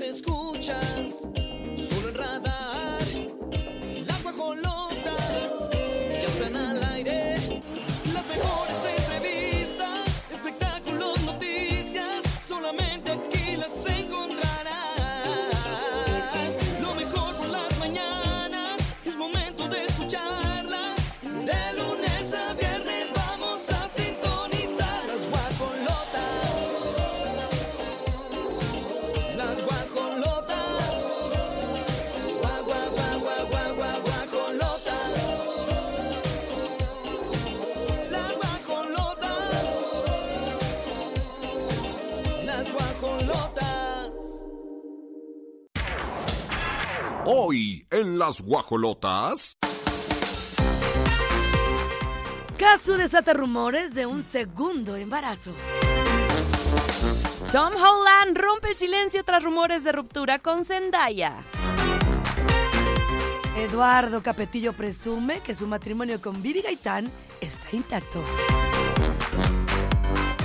[0.00, 1.29] escuchas
[48.20, 49.56] las guajolotas.
[52.58, 55.54] Casu desata rumores de un segundo embarazo.
[57.50, 61.42] Tom Holland rompe el silencio tras rumores de ruptura con Zendaya.
[63.56, 67.10] Eduardo Capetillo presume que su matrimonio con Vivi Gaitán
[67.40, 68.22] está intacto.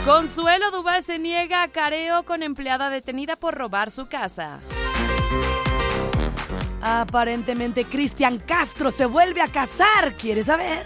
[0.06, 4.62] Consuelo Duval se niega a careo con empleada detenida por robar su casa.
[6.88, 10.86] Aparentemente Cristian Castro se vuelve a casar, ¿quieres saber?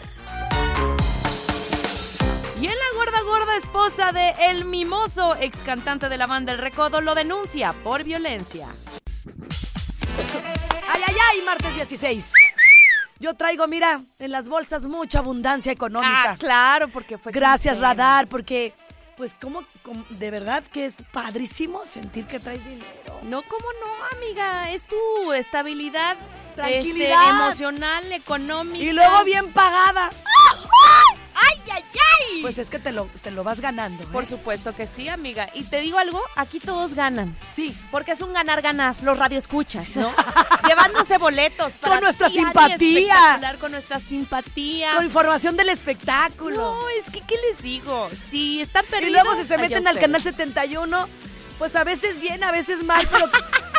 [2.58, 6.60] Y en la gorda gorda esposa de El Mimoso, ex cantante de la banda El
[6.60, 8.68] Recodo, lo denuncia por violencia.
[10.88, 11.42] ¡Ay, ay, ay!
[11.46, 12.32] Martes 16.
[13.20, 16.32] Yo traigo, mira, en las bolsas mucha abundancia económica.
[16.32, 17.78] Ah, claro, porque fue Gracias.
[17.78, 18.74] Radar, porque,
[19.20, 19.66] pues, como,
[20.12, 23.20] de verdad que es padrísimo sentir que traes dinero.
[23.24, 24.72] No, ¿cómo no, amiga?
[24.72, 26.16] Es tu estabilidad
[26.56, 27.24] Tranquilidad.
[27.24, 28.86] este, emocional, económica.
[28.86, 30.10] Y luego bien pagada.
[30.10, 31.19] ¡Ay,
[31.72, 32.42] ay, ay!
[32.42, 34.04] Pues es que te lo, te lo vas ganando.
[34.04, 34.08] ¿eh?
[34.12, 35.50] Por supuesto que sí, amiga.
[35.54, 37.36] Y te digo algo, aquí todos ganan.
[37.56, 37.76] Sí.
[37.92, 40.14] Porque es un ganar-ganar, los radioescuchas, ¿no?
[40.68, 43.40] Llevándose boletos para Con nuestra simpatía.
[43.60, 44.94] Con nuestra simpatía.
[44.96, 46.58] Con información del espectáculo.
[46.58, 48.10] No, es que, ¿qué les digo?
[48.16, 49.24] Si están y perdidos...
[49.24, 51.08] luego si se meten al canal 71,
[51.58, 53.30] pues a veces bien, a veces mal, pero,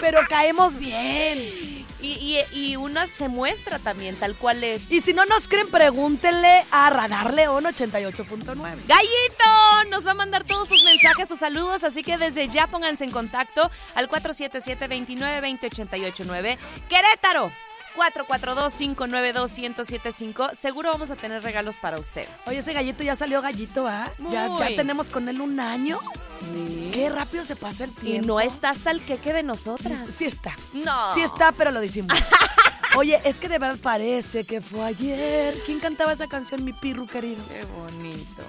[0.01, 1.70] pero caemos bien.
[2.03, 4.91] Y, y, y uno se muestra también tal cual es.
[4.91, 8.57] Y si no nos creen, pregúntenle a Radar León 88.9.
[8.87, 13.05] Gallito nos va a mandar todos sus mensajes, sus saludos, así que desde ya pónganse
[13.05, 16.59] en contacto al 477-2920-889.
[16.89, 17.53] Querétaro,
[17.97, 20.55] 442-592-1075.
[20.55, 22.29] Seguro vamos a tener regalos para ustedes.
[22.47, 24.09] Oye, ese gallito ya salió gallito, ¿ah?
[24.31, 25.99] Ya, ya tenemos con él un año.
[26.41, 26.91] Sí.
[26.93, 28.27] Qué rápido se pasa el Y tiempo.
[28.27, 30.11] no está hasta el queque de nosotras.
[30.11, 30.55] Sí está.
[30.73, 31.15] No.
[31.15, 32.13] Sí está, pero lo decimos.
[32.97, 35.57] Oye, es que de verdad parece que fue ayer.
[35.65, 37.43] ¿Quién cantaba esa canción, mi pirru querido?
[37.49, 38.43] Qué bonito.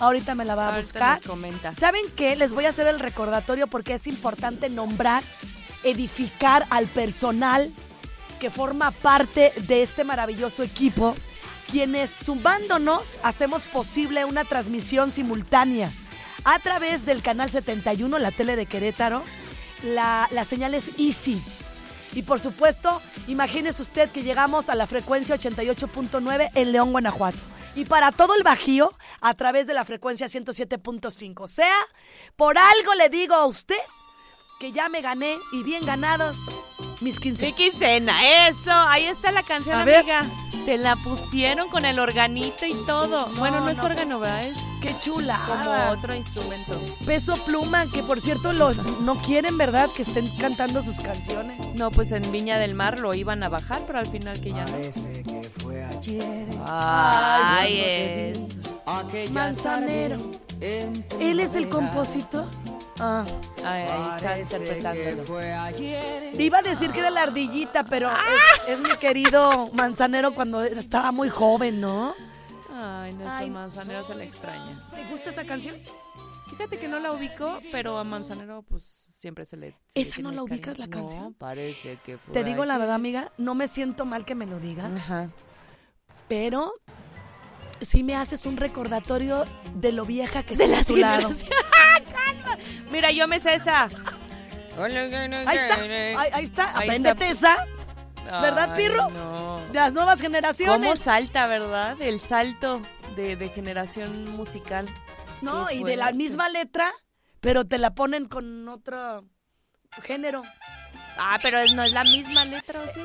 [0.00, 1.18] Ahorita me la va a Ahorita buscar.
[1.18, 1.74] nos comenta.
[1.74, 2.34] ¿Saben qué?
[2.36, 5.22] Les voy a hacer el recordatorio porque es importante nombrar,
[5.84, 7.70] edificar al personal
[8.42, 11.14] que forma parte de este maravilloso equipo,
[11.70, 15.92] quienes sumándonos hacemos posible una transmisión simultánea
[16.42, 19.22] a través del canal 71, la tele de Querétaro.
[19.84, 21.40] La, la señal es Easy.
[22.14, 27.38] Y por supuesto, imagínese usted que llegamos a la frecuencia 88.9 en León, Guanajuato.
[27.76, 31.42] Y para todo el Bajío, a través de la frecuencia 107.5.
[31.42, 31.76] O sea,
[32.34, 33.78] por algo le digo a usted
[34.58, 36.36] que ya me gané y bien ganados
[37.02, 37.44] mis 15.
[37.46, 38.14] Mi quincena,
[38.48, 38.70] eso.
[38.72, 39.98] Ahí está la canción, A ver.
[40.00, 40.26] amiga.
[40.66, 43.26] Te la pusieron con el organito y todo.
[43.28, 43.84] No, bueno, no, es no.
[43.84, 44.44] órgano, ¿verdad?
[44.44, 45.40] Es ¡Qué chula!
[45.48, 46.80] como otro instrumento.
[47.04, 49.90] Peso Pluma, que por cierto lo, no quieren, ¿verdad?
[49.90, 51.74] Que estén cantando sus canciones.
[51.74, 54.64] No, pues en Viña del Mar lo iban a bajar, pero al final que ya
[54.64, 54.70] no.
[54.70, 56.46] Parece que fue ayer.
[56.64, 58.56] Ay, es.
[59.32, 60.16] Manzanero.
[60.60, 62.46] ¿Él es el compositor?
[62.98, 63.24] Ah.
[63.64, 65.38] Ay, ahí está interpretándolo.
[65.38, 66.40] ayer.
[66.40, 68.18] Iba a decir que era la ardillita, pero ¡Ah!
[68.66, 72.14] es, es mi querido Manzanero cuando estaba muy joven, ¿no?
[72.70, 74.88] Ay, nuestro Ay, manzanero se le extraña.
[74.94, 75.76] ¿Te gusta esa canción?
[76.50, 79.70] Fíjate que no la ubico, pero a manzanero pues siempre se le...
[79.70, 81.22] se le ¿Esa no la ubicas, la canción?
[81.22, 84.44] No, parece que fue Te digo la verdad, amiga, no me siento mal que me
[84.46, 85.30] lo digas, Ajá.
[86.28, 86.74] pero
[87.84, 89.44] sí me haces un recordatorio
[89.74, 91.28] de lo vieja que De está a tu lado.
[92.12, 92.58] Calma.
[92.90, 93.88] Mira, yo me sé esa.
[94.78, 97.66] Ahí está, ahí, ahí está, Ahí apréndete esa,
[98.40, 99.10] ¿verdad, Ay, Pirro?
[99.10, 99.60] No.
[99.68, 100.74] de las nuevas generaciones.
[100.78, 102.00] ¿Cómo salta, verdad?
[102.00, 102.80] El salto
[103.14, 104.86] de, de generación musical.
[105.42, 106.90] No, y de la misma letra,
[107.40, 109.24] pero te la ponen con otro
[110.02, 110.42] género.
[111.18, 113.00] Ah, pero no es la misma letra, ¿o sí?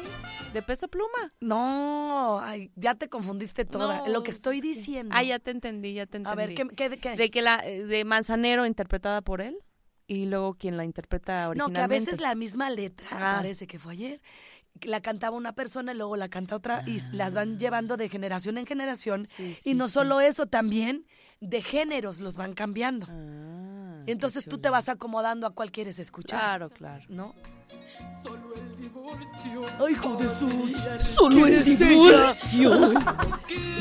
[0.54, 1.33] De peso pluma.
[1.42, 4.00] No, ay, ya te confundiste toda.
[4.00, 5.13] No, lo que estoy diciendo.
[5.15, 6.31] Ah, ya te entendí, ya te entendí.
[6.31, 7.15] A ver, ¿qué, qué, qué?
[7.15, 9.57] De que la de Manzanero interpretada por él.
[10.09, 11.80] y luego quien la interpreta No, originalmente.
[11.80, 13.36] que a veces la misma letra, Ah.
[13.36, 14.21] parece que fue ayer,
[14.83, 18.57] la cantaba una persona y luego la canta otra y las van llevando de generación
[18.57, 19.25] en generación.
[19.25, 19.95] Sí, sí, y no sí.
[19.95, 21.06] solo eso, también
[21.42, 23.06] de géneros los van cambiando.
[23.09, 26.39] Ah, Entonces tú te vas acomodando a cuál quieres escuchar.
[26.39, 27.04] Claro, claro.
[27.09, 27.36] ¿No?
[28.24, 29.62] Solo el divorcio.
[29.86, 30.50] Ay, hijo de su...
[31.16, 32.72] Solo el ¿Quién es divorcio.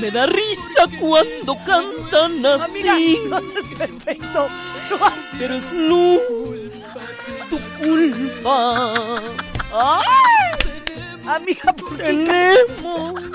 [0.01, 3.19] Me da risa cuando cantan Amiga, así.
[3.29, 4.49] lo haces perfecto.
[4.91, 6.19] Lo haces- Pero es no
[7.51, 8.95] tu culpa.
[9.73, 10.05] ¡Ay!
[11.27, 12.03] Amiga, ¿por qué?
[12.05, 13.21] Tenemos.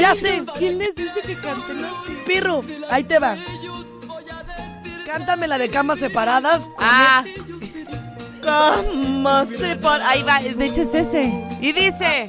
[0.00, 0.42] Ya sé.
[0.58, 2.16] ¿Quién les dice que canten así?
[2.26, 3.36] Pirru, ahí te va.
[5.04, 6.66] Cántame la de camas separadas.
[6.78, 7.22] Ah.
[8.42, 10.08] Cama separadas.
[10.08, 11.24] Ahí va, de hecho es ese.
[11.60, 12.28] Y dice.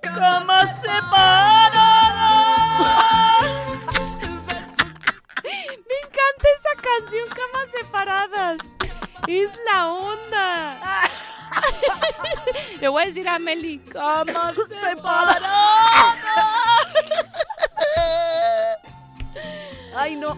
[0.00, 1.80] Cama separadas.
[5.44, 8.56] Me encanta esa canción, Camas separadas.
[9.26, 10.78] Es la onda.
[12.80, 15.42] Le voy a decir a Meli, camas separadas.
[19.94, 20.36] Ay, no.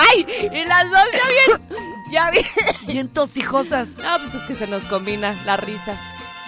[0.00, 0.26] ¡Ay!
[0.52, 1.80] Y las dos ya bien.
[2.10, 2.46] Ya bien.
[2.86, 3.96] Bien tosijosas.
[3.98, 5.96] No, pues es que se nos combina la risa.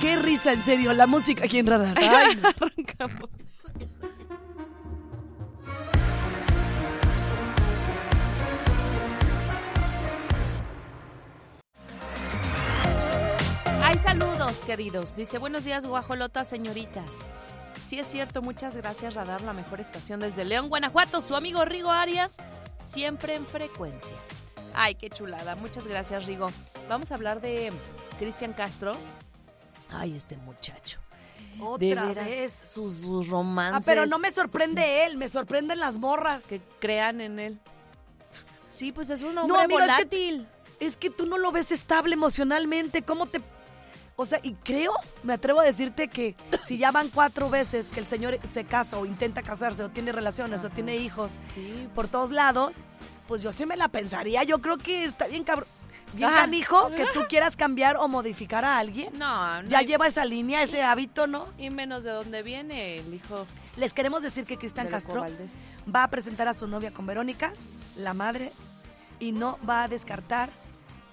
[0.01, 0.93] Qué risa, en serio.
[0.93, 1.97] La música aquí en Radar.
[2.01, 2.49] Ay, no.
[2.49, 3.31] Arrancamos.
[13.85, 15.17] Hay saludos, queridos.
[15.17, 17.05] Dice, buenos días, guajolotas, señoritas.
[17.93, 21.21] Sí es cierto, muchas gracias, Radar, la mejor estación desde León, Guanajuato.
[21.21, 22.39] Su amigo Rigo Arias,
[22.79, 24.15] siempre en frecuencia.
[24.73, 25.57] Ay, qué chulada.
[25.57, 26.47] Muchas gracias, Rigo.
[26.89, 27.71] Vamos a hablar de
[28.19, 28.93] Cristian Castro.
[29.91, 31.01] Ay, este muchacho.
[31.79, 32.51] De Otra veras, vez.
[32.55, 33.85] sus, sus Ah, romances.
[33.85, 36.45] pero no me sorprende él, me sorprenden las morras.
[36.45, 37.61] Que crean en él.
[38.71, 40.49] Sí, pues es un No, hombre amigo, es que- volátil.
[40.81, 43.03] Es que tú no lo ves estable emocionalmente.
[43.03, 43.43] ¿Cómo te.?
[44.23, 44.93] O sea, y creo,
[45.23, 46.35] me atrevo a decirte que
[46.67, 50.13] si ya van cuatro veces que el señor se casa o intenta casarse o tiene
[50.13, 52.73] relaciones o tiene hijos Sí, por todos lados,
[53.29, 54.43] pues yo sí me la pensaría.
[54.45, 55.69] Yo creo que está bien cabrón.
[56.15, 56.35] Bien Ah.
[56.37, 59.13] canijo que tú quieras cambiar o modificar a alguien.
[59.19, 59.69] no, no.
[59.69, 61.49] Ya hay- lleva esa línea, ese hábito, ¿no?
[61.59, 63.47] Y menos de dónde viene el hijo
[63.77, 65.65] Les queremos decir que Cristian de Castro Valdés.
[65.93, 67.55] va a presentar a su novia con Verónica,
[67.97, 68.53] la madre,
[69.19, 70.51] y no va a descartar.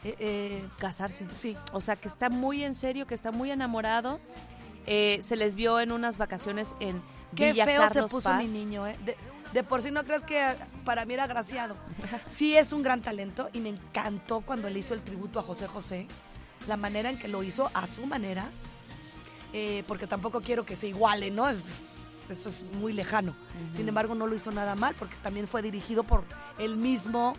[0.03, 1.25] Eh, eh, Casarse.
[1.35, 1.55] sí.
[1.73, 4.19] O sea, que está muy en serio, que está muy enamorado.
[4.85, 7.01] Eh, se les vio en unas vacaciones en
[7.35, 8.41] Qué Villa feo se puso Paz.
[8.43, 8.95] mi niño, ¿eh?
[9.05, 9.15] De,
[9.53, 11.75] de por sí no crees que para mí era graciado.
[12.25, 15.67] Sí es un gran talento y me encantó cuando le hizo el tributo a José
[15.67, 16.07] José,
[16.67, 18.49] la manera en que lo hizo a su manera,
[19.53, 21.47] eh, porque tampoco quiero que se iguale, ¿no?
[21.49, 23.35] Es- es- eso es muy lejano.
[23.71, 26.23] Sin embargo, no lo hizo nada mal porque también fue dirigido por
[26.59, 27.33] él mismo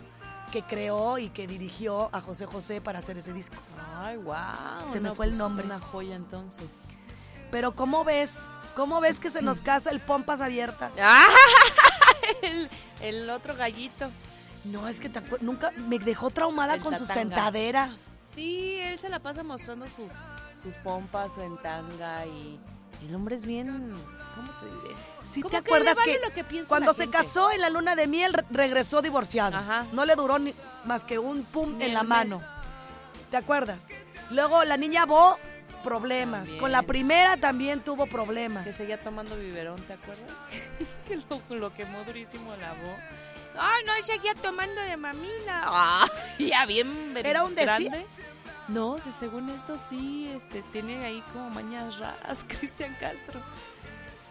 [0.51, 3.55] que creó y que dirigió a José José para hacer ese disco.
[3.97, 4.91] Ay, wow.
[4.91, 5.65] Se me fue el nombre.
[5.65, 6.65] Una joya entonces.
[7.49, 8.37] Pero ¿cómo ves?
[8.75, 10.91] ¿Cómo ves que se nos casa el pompas abiertas?
[11.01, 11.27] ¡Ah!
[12.41, 12.69] el,
[13.01, 14.09] el otro gallito.
[14.63, 17.35] No, es que te nunca me dejó traumada El con sus tatanga.
[17.35, 17.91] sentaderas.
[18.27, 20.11] Sí, él se la pasa mostrando sus,
[20.55, 22.59] sus pompas en tanga y
[23.07, 23.93] el hombre es bien,
[24.35, 24.95] ¿cómo te diré?
[25.21, 27.17] ¿Sí Como te acuerdas vale que, cuando se gente.
[27.17, 29.57] casó en la luna de miel re- regresó divorciado?
[29.57, 29.85] Ajá.
[29.93, 30.53] No le duró ni
[30.85, 32.39] más que un pum Ni en la mano.
[32.39, 32.47] mes.
[33.29, 33.79] ¿Te acuerdas?
[34.29, 35.37] Luego la niña Bo,
[35.83, 36.41] problemas.
[36.41, 36.59] También.
[36.59, 38.63] Con la primera también tuvo problemas.
[38.65, 40.29] Que seguía tomando biberón, ¿te acuerdas?
[41.07, 42.99] que lo, lo quemó durísimo la voz.
[43.57, 45.61] Ay, no, él seguía tomando de mamila.
[45.65, 46.07] Ah,
[46.39, 47.91] ya bien Era un decir.
[48.67, 53.39] No, que según esto sí, este, tiene ahí como mañas raras, Cristian Castro.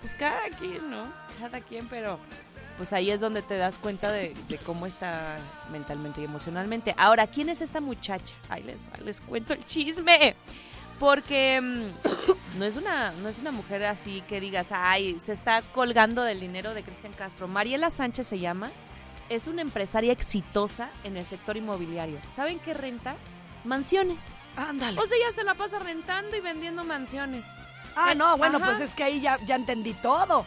[0.01, 1.05] Pues cada quien, ¿no?
[1.39, 2.19] Cada quien, pero
[2.79, 5.37] pues ahí es donde te das cuenta de, de cómo está
[5.71, 6.95] mentalmente y emocionalmente.
[6.97, 8.35] Ahora, ¿quién es esta muchacha?
[8.49, 10.35] Ahí les va, les cuento el chisme.
[10.99, 15.63] Porque mm, no es una no es una mujer así que digas, ay, se está
[15.75, 17.49] colgando del dinero de Cristian Castro.
[17.49, 18.71] Mariela Sánchez se llama.
[19.29, 22.19] Es una empresaria exitosa en el sector inmobiliario.
[22.35, 23.17] ¿Saben qué renta?
[23.65, 24.31] Mansiones.
[24.57, 24.99] Ándale.
[25.01, 27.49] O sea, ella se la pasa rentando y vendiendo mansiones.
[27.97, 28.67] ah, no, bueno, Ajá.
[28.67, 30.47] pues es que ahí ya, ya entendí todo.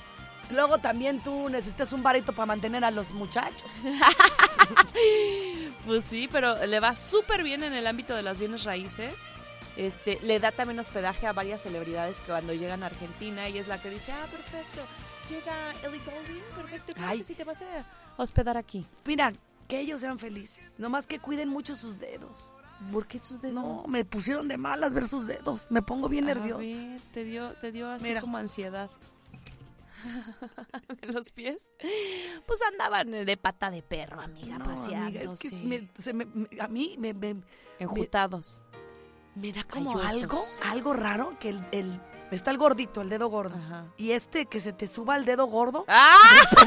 [0.51, 3.63] Luego también tú necesitas un barito para mantener a los muchachos.
[5.86, 9.20] Pues sí, pero le va súper bien en el ámbito de las bienes raíces.
[9.75, 13.67] Este, le da también hospedaje a varias celebridades que cuando llegan a Argentina ella es
[13.67, 14.82] la que dice, ah, perfecto,
[15.29, 17.17] llega Ellie Goulding, perfecto, claro Ay.
[17.17, 17.65] que sí te vas a
[18.17, 18.86] hospedar aquí.
[19.03, 19.34] Mira,
[19.67, 20.74] que ellos sean felices.
[20.77, 22.53] Nomás que cuiden mucho sus dedos.
[22.91, 23.55] ¿Por qué sus dedos?
[23.55, 25.67] No, me pusieron de malas ver sus dedos.
[25.71, 26.57] Me pongo bien A nerviosa.
[26.59, 28.21] ver, te dio, te dio así Mira.
[28.21, 28.89] como ansiedad.
[31.01, 31.69] en los pies,
[32.45, 35.05] pues andaban de pata de perro, amiga, No, paseando.
[35.19, 35.55] amiga, es que sí.
[35.65, 37.41] me- se me- me- a mí me, me-
[37.79, 38.61] Enjutados.
[39.35, 40.57] me da como Callosos.
[40.61, 43.55] algo, algo raro que el, el- está el gordito, el dedo gordo.
[43.55, 43.85] Ajá.
[43.95, 46.17] Y este que se te suba el dedo gordo, ¡Ah!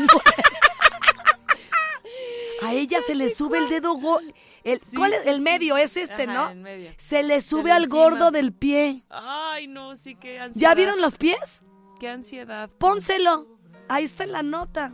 [2.63, 4.27] a ella se le sube el dedo gordo.
[4.67, 5.23] El, Sí, ¿Cuál es?
[5.23, 6.51] sí, el medio es este, Ajá, ¿no?
[6.51, 6.91] en medio.
[6.99, 8.01] Se le sube al encima.
[8.03, 9.03] gordo del pie.
[9.09, 10.71] Ay, no, sí, qué ansiedad.
[10.71, 11.63] ¿Ya vieron los pies?
[12.01, 12.69] Qué ansiedad.
[12.79, 13.47] Pónselo.
[13.89, 14.93] Ahí está en la nota.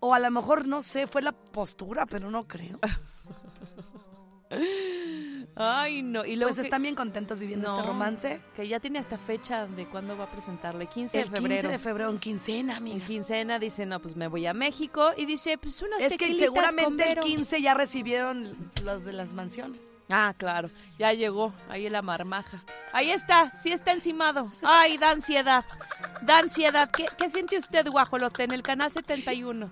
[0.00, 2.78] O a lo mejor, no sé, fue la postura, pero no creo.
[5.56, 6.24] Ay, no.
[6.24, 8.40] Y luego Pues que- están bien contentos viviendo No, este romance.
[8.56, 10.86] Que ya tiene hasta fecha de cuándo va a presentarle.
[10.86, 11.54] 15 El de febrero.
[11.62, 13.06] 15 de febrero, en quincena, En amiga.
[13.06, 15.10] quincena dice, no, pues me voy a México.
[15.16, 17.22] Y dice, pues unas Es que seguramente el Vero.
[17.22, 19.80] 15 ya recibieron los de las mansiones.
[20.10, 20.70] Ah, claro.
[20.98, 21.52] Ya llegó.
[21.68, 22.62] Ahí la marmaja.
[22.92, 23.52] Ahí está.
[23.62, 24.50] Sí está encimado.
[24.62, 25.64] Ay, da ansiedad.
[26.22, 26.90] Da ansiedad.
[26.90, 29.70] ¿Qué, qué siente usted, guajolote, en el canal 71?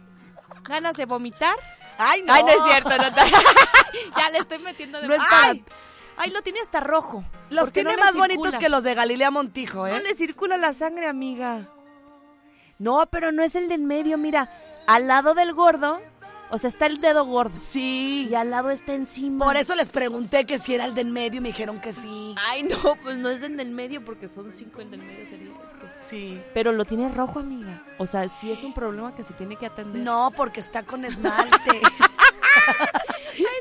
[0.64, 1.56] ¿Ganas de vomitar?
[1.98, 2.32] ¡Ay, no!
[2.32, 2.90] Ay, no es cierto.
[2.90, 2.96] No,
[4.18, 5.08] ya le estoy metiendo de...
[5.08, 5.64] No es para- Ay,
[6.16, 7.24] ay, lo tiene hasta rojo.
[7.50, 9.92] Los tiene no más bonitos que los de Galilea Montijo, ¿eh?
[9.92, 11.68] No le circula la sangre, amiga.
[12.78, 14.50] No, pero no es el de en medio, mira.
[14.86, 16.00] Al lado del gordo,
[16.52, 17.58] o sea, está el dedo gordo.
[17.58, 18.28] Sí.
[18.30, 19.46] Y al lado está encima.
[19.46, 22.34] Por eso les pregunté que si era el del medio y me dijeron que sí.
[22.46, 25.48] Ay, no, pues no es el del medio porque son cinco, el del medio sería
[25.64, 25.86] este.
[26.02, 26.42] Sí.
[26.52, 27.82] Pero lo tiene rojo, amiga.
[27.96, 30.02] O sea, sí es un problema que se tiene que atender.
[30.02, 31.80] No, porque está con esmalte.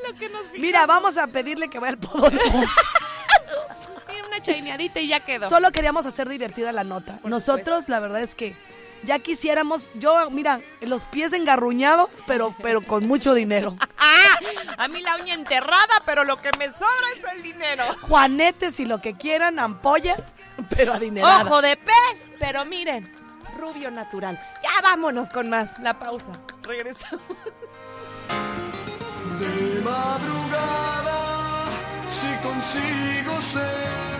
[0.07, 2.43] lo que nos Mira, vamos a pedirle que vaya al podólogo.
[4.27, 5.47] Una chaineadita y ya quedó.
[5.47, 7.17] Solo queríamos hacer divertida la nota.
[7.17, 8.55] Por Nosotros, la verdad es que
[9.03, 13.75] ya quisiéramos, yo, mira, los pies engarruñados, pero, pero con mucho dinero.
[13.97, 14.37] ¡Ah!
[14.77, 17.83] A mí la uña enterrada, pero lo que me sobra es el dinero.
[18.01, 20.35] Juanetes y lo que quieran, ampollas,
[20.69, 21.43] pero adinerada.
[21.45, 23.11] Ojo de pez, pero miren,
[23.57, 24.39] rubio natural.
[24.63, 25.79] Ya vámonos con más.
[25.79, 26.31] La pausa.
[26.63, 27.21] Regresamos.
[29.39, 31.65] De madrugada,
[32.07, 34.10] si consigo ser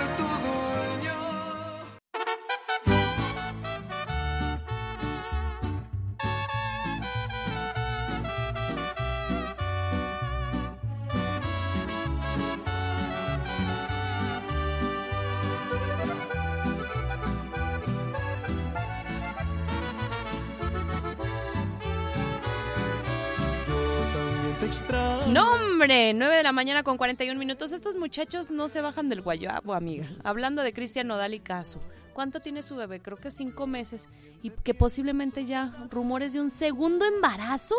[25.82, 27.72] hombre, 9 de la mañana con 41 minutos.
[27.72, 30.08] Estos muchachos no se bajan del guayabo, amiga.
[30.24, 31.80] Hablando de Cristian Nodal y Caso.
[32.14, 33.02] ¿Cuánto tiene su bebé?
[33.02, 34.08] Creo que cinco meses.
[34.44, 37.74] Y que posiblemente ya rumores de un segundo embarazo.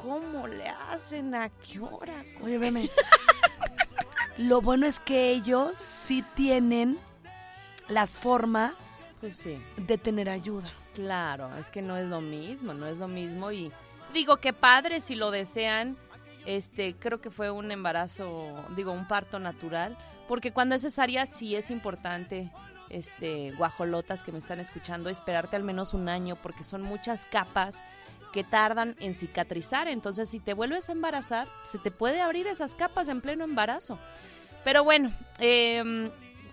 [0.00, 1.34] ¿Cómo le hacen?
[1.34, 2.24] ¿A qué hora?
[2.40, 2.90] Oye, veme.
[4.38, 6.98] Lo bueno es que ellos sí tienen
[7.88, 8.72] las formas
[9.20, 9.62] Pues sí.
[9.76, 10.72] de tener ayuda.
[10.94, 13.70] Claro, es que no es lo mismo, no es lo mismo y
[14.14, 15.96] digo que padre si lo desean,
[16.46, 19.96] este creo que fue un embarazo, digo un parto natural,
[20.28, 22.50] porque cuando es cesárea sí es importante,
[22.90, 27.82] este guajolotas que me están escuchando, esperarte al menos un año porque son muchas capas
[28.32, 32.74] que tardan en cicatrizar, entonces si te vuelves a embarazar se te puede abrir esas
[32.74, 33.98] capas en pleno embarazo.
[34.64, 36.10] Pero bueno, em,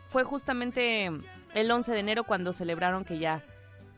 [0.10, 1.10] fue justamente
[1.54, 3.44] el 11 de enero cuando celebraron que ya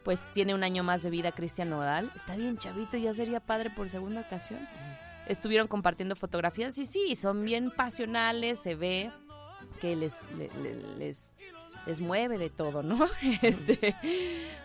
[0.03, 2.11] pues tiene un año más de vida Cristian Nodal.
[2.15, 4.59] Está bien chavito, ya sería padre por segunda ocasión.
[5.27, 9.11] Estuvieron compartiendo fotografías y sí, son bien pasionales, se ve
[9.79, 11.35] que les, le- le- les,
[11.85, 13.07] les mueve de todo, ¿no?
[13.41, 13.95] Este,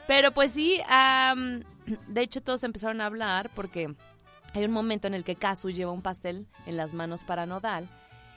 [0.06, 1.62] pero pues sí, am,
[2.08, 3.94] de hecho todos empezaron a hablar porque
[4.54, 7.88] hay un momento en el que Kazu lleva un pastel en las manos para Nodal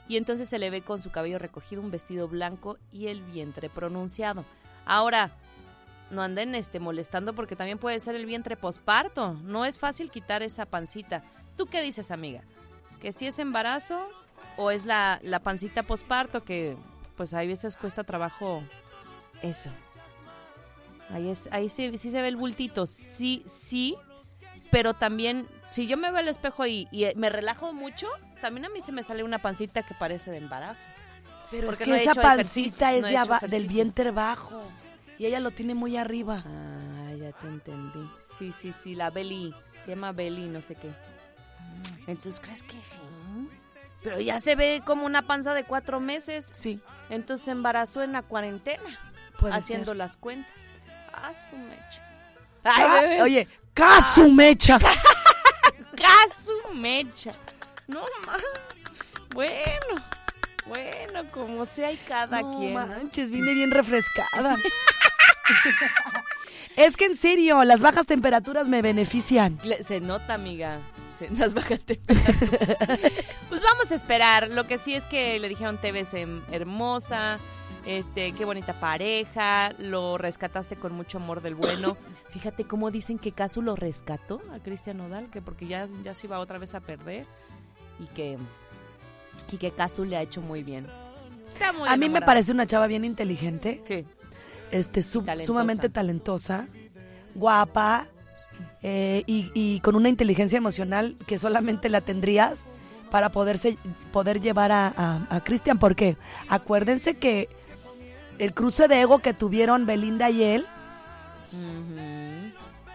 [0.07, 3.69] y entonces se le ve con su cabello recogido, un vestido blanco y el vientre
[3.69, 4.45] pronunciado.
[4.85, 5.31] Ahora,
[6.11, 9.33] no anden este, molestando porque también puede ser el vientre posparto.
[9.43, 11.23] No es fácil quitar esa pancita.
[11.61, 12.41] ¿Tú qué dices, amiga?
[12.99, 14.09] ¿Que si es embarazo
[14.57, 16.75] o es la, la pancita posparto que
[17.15, 18.63] pues a veces cuesta trabajo
[19.43, 19.69] eso?
[21.11, 22.87] Ahí, es, ahí sí, sí se ve el bultito.
[22.87, 23.95] Sí, sí,
[24.71, 28.07] pero también si yo me veo al espejo y, y me relajo mucho,
[28.41, 30.87] también a mí se me sale una pancita que parece de embarazo.
[31.51, 34.63] Pero Porque es que esa pancita es no de del vientre bajo.
[35.19, 36.43] Y ella lo tiene muy arriba.
[36.43, 38.09] Ah, ya te entendí.
[38.19, 39.53] Sí, sí, sí, la Beli.
[39.79, 40.89] Se llama Beli, no sé qué.
[42.07, 42.99] Entonces, ¿crees que sí?
[44.03, 46.49] Pero ya se ve como una panza de cuatro meses.
[46.53, 48.83] Sí, Entonces se embarazó en la cuarentena,
[49.39, 49.97] puede haciendo ser.
[49.97, 50.71] las cuentas.
[51.13, 52.01] Ah, su mecha.
[52.63, 53.21] Ca- Ay, bebé.
[53.21, 54.79] Oye, ¡casu mecha!
[54.83, 57.31] ¡Ah, su mecha!
[57.87, 58.41] No más.
[59.33, 59.95] Bueno,
[60.65, 62.73] bueno, como sea y cada no quien.
[62.73, 64.57] manches, vine bien refrescada.
[66.77, 69.59] Es que en serio, las bajas temperaturas me benefician.
[69.81, 70.79] Se nota, amiga.
[71.37, 72.35] Las bajas temperaturas.
[73.49, 74.49] pues vamos a esperar.
[74.49, 77.39] Lo que sí es que le dijeron te ves em, hermosa,
[77.85, 81.97] este, qué bonita pareja, lo rescataste con mucho amor del bueno.
[82.29, 86.27] Fíjate cómo dicen que Casu lo rescató a Cristian Nodal, que porque ya, ya se
[86.27, 87.25] iba otra vez a perder
[87.99, 88.37] y que
[89.51, 90.87] y que Casu le ha hecho muy bien.
[91.47, 94.05] Está muy A mí me parece una chava bien inteligente, Sí.
[94.71, 95.45] este, Talentosa.
[95.45, 96.67] sumamente talentosa,
[97.33, 98.07] guapa
[98.83, 102.65] eh, y, y con una inteligencia emocional que solamente la tendrías
[103.09, 103.77] para poderse,
[104.11, 105.77] poder llevar a, a, a Cristian.
[105.79, 106.17] Porque
[106.49, 107.49] acuérdense que
[108.39, 110.65] el cruce de ego que tuvieron Belinda y él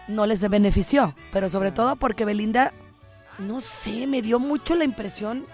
[0.07, 2.73] no les benefició, pero sobre todo porque Belinda,
[3.39, 5.45] no sé, me dio mucho la impresión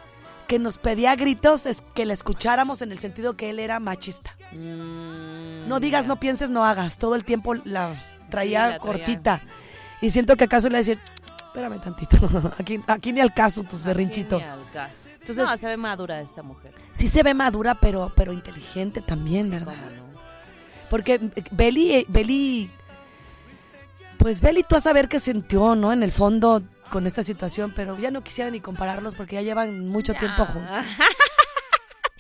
[0.48, 4.36] que nos pedía gritos es que le escucháramos en el sentido que él era machista.
[4.52, 6.98] Mm, No digas, no pienses, no hagas.
[6.98, 8.80] Todo el tiempo la traía Sí, la traía.
[8.80, 9.42] cortita.
[10.04, 11.00] Y siento que acaso le decir,
[11.48, 12.18] espérame tantito,
[12.60, 14.42] aquí, aquí ni al caso tus berrinchitos.
[14.42, 15.08] Aquí ni al caso.
[15.22, 16.74] Entonces- no, se ve madura esta mujer.
[16.94, 19.76] Sí se ve madura, pero, pero inteligente también, ¿verdad?
[19.76, 20.04] ¿Cómo no?
[20.90, 21.20] Porque
[21.52, 22.70] Beli, eh, Beli,
[24.18, 25.94] pues Beli tú a saber qué sintió, ¿no?
[25.94, 29.88] En el fondo con esta situación, pero ya no quisiera ni compararlos porque ya llevan
[29.88, 30.20] mucho Ya.
[30.20, 30.70] tiempo juntos.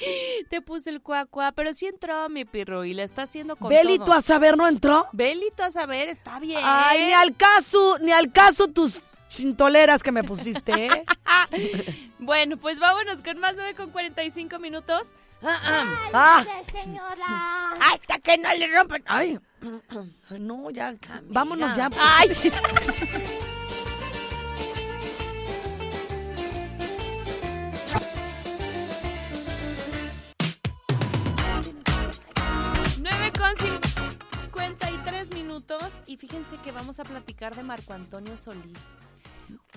[0.49, 3.97] Te puse el cuacua, pero sí entró mi pirro y le está haciendo con Beli
[3.97, 4.05] todo.
[4.05, 5.07] tú a saber no entró.
[5.13, 6.59] Beli, tú a saber, está bien.
[6.63, 11.05] Ay, ni al caso, ni al caso tus chintoleras que me pusiste, ¿eh?
[12.19, 15.13] Bueno, pues vámonos con más 9 con 45 minutos.
[15.41, 16.09] Ah, ah.
[16.13, 17.73] Ah, señora.
[17.91, 19.03] hasta que no le rompan.
[19.05, 19.37] Ay,
[20.29, 21.89] Ay, no, ya, vámonos ya.
[21.99, 22.29] Ay,
[36.13, 38.91] y fíjense que vamos a platicar de Marco Antonio Solís,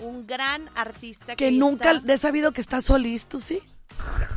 [0.03, 3.63] un gran artista Que está- nunca he sabido que estás solís, ¿tú sí?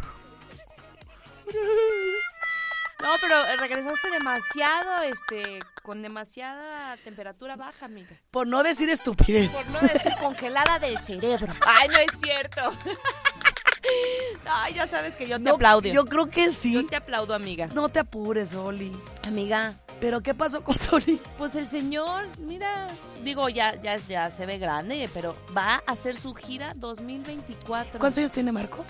[3.02, 8.10] No, pero regresaste demasiado, este, con demasiada temperatura baja, amiga.
[8.30, 9.54] Por no decir estupidez.
[9.54, 11.48] Por no decir congelada del cerebro.
[11.66, 12.62] Ay, no es cierto.
[14.46, 15.88] Ay, ya sabes que yo te No, aplaudo.
[15.90, 16.74] Yo creo que sí.
[16.74, 17.68] Yo te aplaudo, amiga.
[17.68, 18.92] No te apures, Oli.
[19.24, 21.22] Amiga, ¿Pero qué pasó con Solís?
[21.38, 22.88] pues el señor, mira,
[23.24, 28.00] digo, ya, ya, ya se ve grande, pero va a hacer su gira 2024.
[28.00, 28.86] ¿Cuántos años tiene Marco?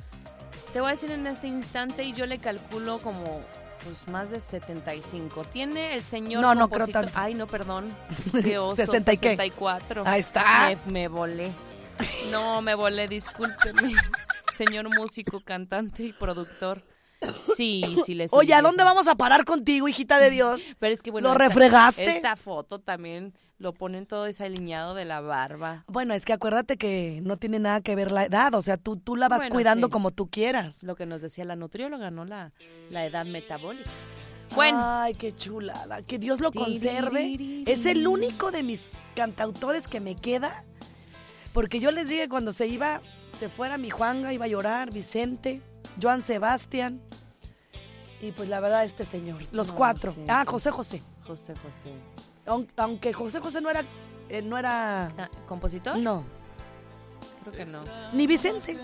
[0.73, 3.41] Te voy a decir en este instante y yo le calculo como
[3.83, 5.45] pues más de 75.
[5.45, 7.11] Tiene el señor No, no creo tanto.
[7.15, 7.87] Ay, no, perdón.
[8.43, 9.29] Qué oso, 60 y qué.
[9.29, 10.03] 64.
[10.05, 10.69] Ahí está.
[10.85, 11.51] Me, me volé.
[12.29, 13.93] No, me volé, discúlpeme.
[14.53, 16.83] Señor músico, cantante y productor.
[17.55, 20.61] Sí, sí le Oye, ¿a dónde vamos a parar contigo, hijita de Dios?
[20.79, 22.05] Pero es que bueno, ¿Lo esta- refregaste?
[22.05, 25.83] Esta foto también lo ponen todo desaliñado de la barba.
[25.87, 28.95] Bueno, es que acuérdate que no tiene nada que ver la edad, o sea, tú,
[28.95, 29.91] tú la vas Bueno, cuidando sí.
[29.91, 30.81] como tú quieras.
[30.83, 32.23] Lo que nos decía la nutrióloga, ¿no?
[32.23, 32.53] La,
[32.89, 33.89] la edad metabólica.
[34.55, 36.01] Bueno, Ay, qué chulada.
[36.01, 37.63] Que Dios lo conserve.
[37.67, 40.63] Es el único de mis cantautores que me queda.
[41.53, 43.01] Porque yo les dije cuando se iba,
[43.37, 45.61] se fuera mi Juanga, iba a llorar, Vicente,
[46.01, 47.01] Joan Sebastián.
[48.21, 49.41] Y pues la verdad, este señor.
[49.53, 50.11] Los No, cuatro.
[50.11, 50.43] sí, ah.
[50.45, 51.01] José José.
[51.25, 51.93] José José.
[52.45, 53.83] Aun- Aunque José José no era.
[54.29, 55.05] eh, no era.
[55.17, 55.97] Ah, ¿Compositor?
[55.97, 56.23] No.
[57.43, 57.83] Creo que no.
[58.13, 58.77] Ni Vicente.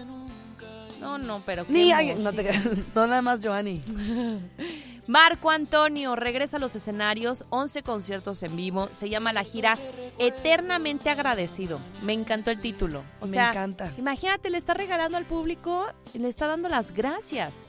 [1.06, 1.66] No, no, pero.
[1.70, 1.92] Ni.
[1.92, 2.52] ay, no te.
[2.96, 3.82] No, nada más Joanny.
[5.08, 8.90] Marco Antonio regresa a los escenarios, 11 conciertos en vivo.
[8.92, 9.78] Se llama la gira
[10.18, 11.80] Eternamente Agradecido.
[12.02, 13.04] Me encantó el título.
[13.22, 13.92] O Me sea, encanta.
[13.98, 17.62] Imagínate, le está regalando al público, le está dando las gracias.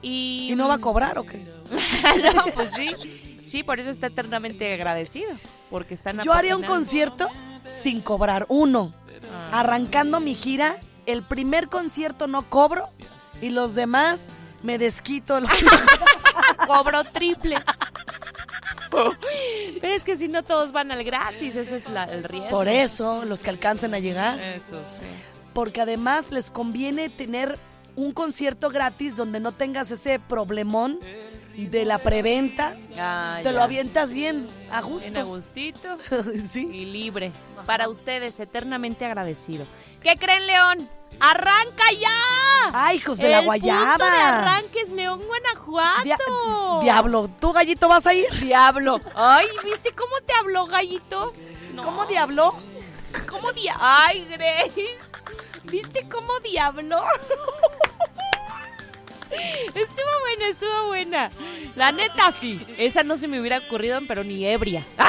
[0.00, 1.38] Y, ¿Y no va a cobrar o qué?
[2.34, 2.88] no, pues sí.
[3.42, 5.30] Sí, por eso está eternamente agradecido.
[5.70, 7.28] Porque están Yo haría un concierto
[7.80, 8.46] sin cobrar.
[8.48, 8.94] Uno.
[9.32, 9.60] Ah.
[9.60, 12.88] Arrancando mi gira, el primer concierto no cobro
[13.40, 14.28] y los demás
[14.62, 15.38] me desquito.
[16.66, 17.56] cobro triple.
[18.90, 22.48] Pero es que si no todos van al gratis, ese es la- el riesgo.
[22.50, 24.38] Por eso, los que alcancen a llegar.
[24.40, 25.04] Eso sí.
[25.52, 27.58] Porque además les conviene tener
[27.94, 30.98] un concierto gratis donde no tengas ese problemón
[31.66, 32.76] de la preventa.
[32.98, 35.26] Ah, Te lo avientas bien, a Bien a gusto.
[35.26, 35.96] gustito
[36.48, 36.68] sí.
[36.70, 37.32] y libre.
[37.64, 39.64] Para ustedes, eternamente agradecido.
[40.02, 40.88] ¿Qué creen, León?
[41.18, 42.10] ¡Arranca ya!
[42.74, 44.38] Ay, hijos de la El punto de guayaba.
[44.40, 46.04] arranque es León, Guanajuato.
[46.04, 46.18] Dia-
[46.82, 48.28] diablo, ¿tú gallito vas a ir?
[48.40, 49.00] Diablo.
[49.14, 51.32] Ay, ¿viste cómo te habló, gallito?
[51.72, 51.82] No.
[51.84, 52.54] ¿Cómo diablo?
[53.28, 53.74] ¿Cómo dia...
[53.80, 54.86] Ay, Grace.
[55.64, 57.02] ¿Viste cómo diablo?
[59.30, 61.30] Estuvo buena, estuvo buena.
[61.74, 62.64] La neta, sí.
[62.78, 64.82] Esa no se me hubiera ocurrido, pero ni ebria.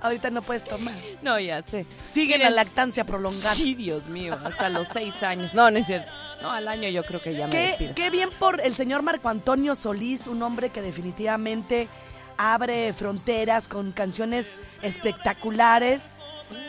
[0.00, 0.94] Ahorita no puedes tomar.
[1.22, 1.86] No, ya sé.
[2.04, 3.54] Sigue la lactancia prolongada.
[3.54, 5.54] Sí, Dios mío, hasta los seis años.
[5.54, 6.10] No, no es cierto.
[6.42, 9.74] No, al año yo creo que ya me Qué, bien por el señor Marco Antonio
[9.74, 11.88] Solís, un hombre que definitivamente
[12.36, 14.48] abre fronteras con canciones
[14.82, 16.02] espectaculares.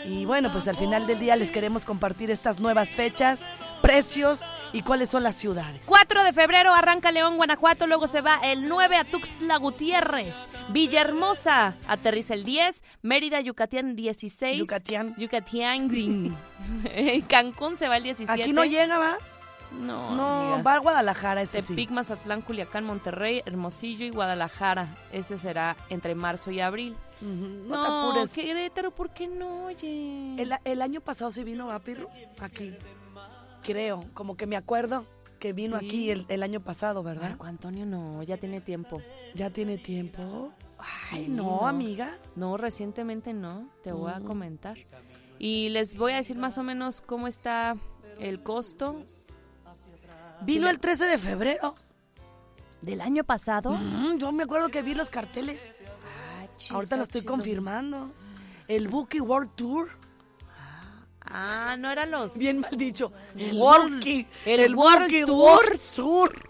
[0.06, 3.40] Y bueno, pues al final del día les queremos compartir estas nuevas fechas,
[3.82, 5.84] precios y cuáles son las ciudades.
[5.86, 11.76] 4 de febrero arranca León, Guanajuato, luego se va el 9 a Tuxtla Gutiérrez, Villahermosa
[11.88, 15.16] aterriza el 10, Mérida, Yucatán 16, Yucatán.
[15.18, 15.90] Yucatán,
[17.28, 18.42] Cancún se va el 17.
[18.42, 19.18] Aquí no llega, ¿va?
[19.72, 20.62] No, No, amiga.
[20.64, 21.58] va a Guadalajara, sí.
[21.62, 24.88] Tepic, Mazatlán, Culiacán, Monterrey, Hermosillo y Guadalajara.
[25.12, 26.96] Ese será entre marzo y abril.
[27.22, 28.32] No, No, te apures.
[28.32, 30.36] Querétaro, ¿por qué no, oye?
[30.42, 32.74] El, el año pasado sí vino a Pirro, aquí.
[33.64, 35.06] Creo, como que me acuerdo
[35.40, 35.86] que vino Sí.
[35.86, 37.30] aquí el, el año pasado, ¿verdad?
[37.30, 39.02] Marco Antonio no, ya tiene tiempo.
[39.34, 40.52] Ya tiene tiempo.
[41.12, 41.68] Ay, Sí, no, no.
[41.68, 42.18] amiga.
[42.36, 44.24] No, recientemente no, te voy a Mm.
[44.26, 44.78] comentar.
[45.40, 47.76] Y les voy a decir más o menos cómo está
[48.20, 49.04] el costo
[50.42, 51.76] Vino el 13 de febrero.
[52.82, 53.72] del año pasado.
[53.72, 55.74] Mm, yo me acuerdo que vi los carteles.
[56.56, 58.12] Ah, chis, Ahorita lo ah, estoy chis, confirmando.
[58.68, 59.90] El Buki World Tour.
[61.22, 62.38] Ah, no eran los.
[62.38, 63.12] Bien mal dicho.
[63.38, 64.28] El World- Buki.
[64.46, 65.30] el World Tour.
[65.32, 66.32] World Tour.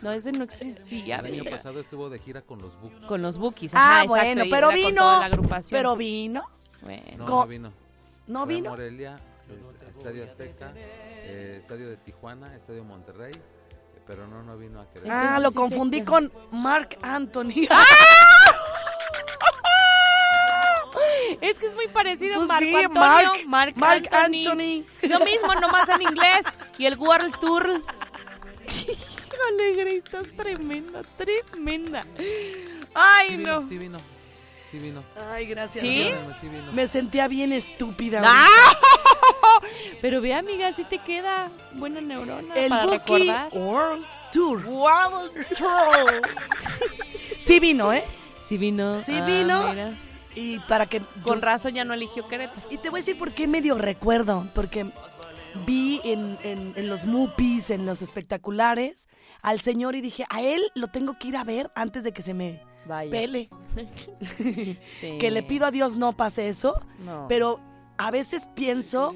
[0.00, 1.16] No, ese no existía.
[1.16, 3.04] El año pasado estuvo de gira con los Bookies.
[3.06, 3.72] Con los bookies.
[3.74, 5.02] Ah, ajá, bueno, pero vino.
[5.02, 5.76] toda la agrupación.
[5.76, 6.48] Pero vino.
[6.82, 7.02] Bueno.
[7.18, 7.72] No, no vino.
[8.28, 8.70] ¿No Fue vino?
[8.70, 9.18] Morelia,
[9.92, 13.32] Estadio Azteca, eh, Estadio de Tijuana, Estadio Monterrey,
[14.06, 15.12] pero no, no vino a Querétaro.
[15.12, 17.66] Ah, Entonces lo sí confundí con Mark Anthony.
[21.40, 24.36] Es que es muy parecido Pues Marco sí, Antonio, Mark- Anthony.
[24.48, 24.84] Anthony.
[25.08, 26.42] Lo mismo, nomás en inglés.
[26.78, 27.70] Y el World Tour.
[28.66, 32.04] Híjole, Grace, estás tremenda, tremenda.
[32.94, 33.68] Ay, Sí vino, no.
[33.68, 33.98] sí vino,
[34.70, 35.02] sí vino.
[35.30, 35.82] Ay, gracias.
[35.82, 36.10] ¿Sí?
[36.40, 36.72] Sí vino.
[36.72, 38.22] Me sentía bien estúpida.
[40.00, 43.48] Pero ve, amiga, si te queda buena neurona El para Buki recordar.
[43.52, 44.62] World Tour.
[44.66, 46.22] World Tour.
[47.40, 48.02] Sí vino, ¿eh?
[48.42, 48.98] Sí vino.
[48.98, 49.68] Sí Ah, vino.
[49.68, 49.90] mira.
[50.36, 51.00] Y para que...
[51.22, 52.60] Con razón ya no eligió Querétaro.
[52.70, 54.46] Y te voy a decir por qué medio recuerdo.
[54.54, 54.86] Porque
[55.66, 59.08] vi en, en- en los movies, en los espectaculares,
[59.42, 62.20] al señor y dije, a él lo tengo que ir a ver antes de que
[62.22, 63.10] se me Vaya.
[63.10, 63.48] pele.
[64.92, 65.18] Sí.
[65.18, 66.74] Que le pido a Dios no pase eso.
[66.98, 67.26] No.
[67.28, 67.60] Pero
[67.98, 69.14] a veces pienso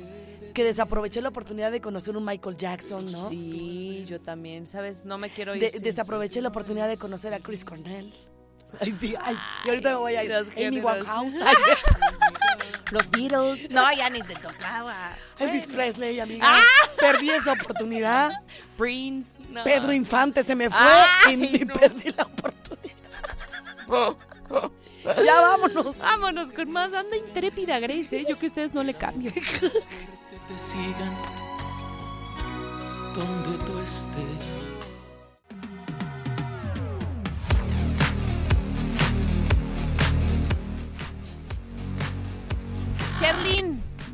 [0.54, 3.28] que desaproveché la oportunidad de conocer un Michael Jackson, ¿no?
[3.28, 5.04] Sí, yo también, ¿sabes?
[5.04, 5.60] No me quiero ir.
[5.62, 8.12] De- desaproveché la oportunidad de conocer a Chris Cornell.
[8.80, 9.36] Ay, sí, ay.
[9.64, 10.30] Y ahorita me voy a ir.
[10.30, 10.80] los Amy.
[10.80, 11.34] Winehouse.
[11.44, 11.70] Ay, sí.
[12.90, 13.70] Los Beatles.
[13.70, 15.16] No, ya ni te tocaba.
[15.38, 16.44] Elvis Presley, amiga.
[16.48, 16.62] Ah.
[16.98, 18.32] Perdí esa oportunidad.
[18.76, 19.42] Prince.
[19.48, 19.62] No.
[19.64, 20.78] Pedro Infante se me fue
[21.26, 21.74] Ay, y, y no.
[21.80, 22.96] perdí la oportunidad.
[25.24, 25.98] ya vámonos.
[25.98, 26.92] Vámonos con más.
[26.94, 28.26] Anda intrépida, Grace, ¿eh?
[28.28, 29.32] Yo que a ustedes no le cambio.
[29.34, 31.14] te sigan
[33.14, 34.49] donde tú estés.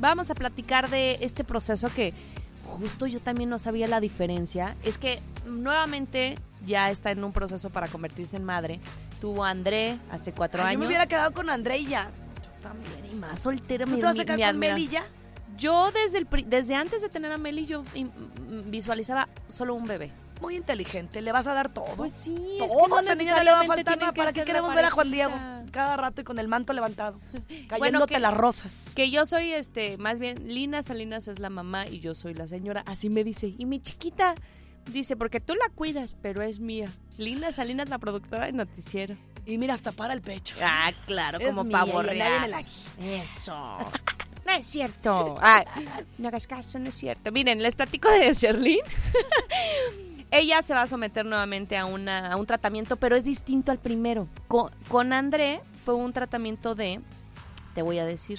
[0.00, 2.14] Vamos a platicar de este proceso que
[2.64, 4.76] justo yo también no sabía la diferencia.
[4.82, 8.80] Es que nuevamente ya está en un proceso para convertirse en madre.
[9.20, 10.80] Tuvo a André hace cuatro Ay, yo años.
[10.80, 12.10] me hubiera quedado con André y ya.
[12.62, 13.84] También, y más soltera.
[13.86, 15.04] ¿Tú mi- te vas a quedar con admira- Meli ya?
[15.56, 17.82] Yo desde, el, desde antes de tener a Meli, yo
[18.66, 20.10] visualizaba solo un bebé.
[20.40, 21.86] Muy inteligente, le vas a dar todo.
[21.96, 24.12] Pues sí, todo, es que no esa niña le va a faltar nada.
[24.12, 25.32] ¿Para qué queremos ver a Juan Diego?
[25.72, 27.18] Cada rato y con el manto levantado,
[27.68, 28.90] cayéndote que- las rosas.
[28.94, 32.46] Que yo soy, este, más bien, Lina Salinas es la mamá y yo soy la
[32.48, 32.82] señora.
[32.86, 33.54] Así me dice.
[33.58, 34.34] Y mi chiquita
[34.92, 36.90] dice, porque tú la cuidas, pero es mía.
[37.18, 39.16] Lina Salinas, la productora de noticiero.
[39.46, 40.56] Y mira, hasta para el pecho.
[40.60, 42.40] Ah, claro, Es como mía pavo y nadie real.
[42.42, 43.04] me la quita.
[43.22, 43.78] Eso.
[44.46, 45.34] No es cierto.
[45.40, 45.64] Ay,
[46.18, 47.32] no hagas caso, no es cierto.
[47.32, 48.78] Miren, les platico de Sherlyn.
[50.36, 53.78] Ella se va a someter nuevamente a, una, a un tratamiento, pero es distinto al
[53.78, 54.28] primero.
[54.48, 57.00] Con, con André fue un tratamiento de,
[57.74, 58.38] te voy a decir,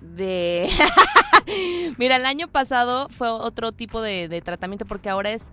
[0.00, 0.68] de...
[1.98, 5.52] Mira, el año pasado fue otro tipo de, de tratamiento porque ahora es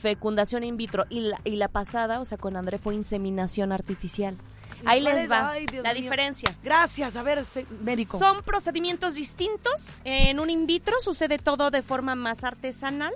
[0.00, 4.36] fecundación in vitro y la, y la pasada, o sea, con André fue inseminación artificial.
[4.84, 5.30] Ahí ¿Cuál les es?
[5.30, 6.02] va Ay, la mío.
[6.02, 6.56] diferencia.
[6.62, 7.44] Gracias, a ver,
[7.82, 8.18] médico.
[8.18, 9.94] Son procedimientos distintos.
[10.04, 13.12] En un in vitro sucede todo de forma más artesanal,